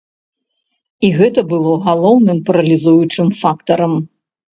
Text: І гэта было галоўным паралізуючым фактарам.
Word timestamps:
І 1.07 1.09
гэта 1.17 1.43
было 1.51 1.75
галоўным 1.87 2.39
паралізуючым 2.47 3.27
фактарам. 3.41 3.93